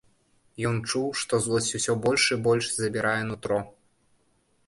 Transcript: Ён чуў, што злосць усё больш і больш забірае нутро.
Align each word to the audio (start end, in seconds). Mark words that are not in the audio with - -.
Ён 0.69 0.77
чуў, 0.89 1.03
што 1.23 1.39
злосць 1.47 1.67
усё 1.81 1.95
больш 2.07 2.23
і 2.35 2.37
больш 2.47 2.65
забірае 2.81 3.21
нутро. 3.29 3.59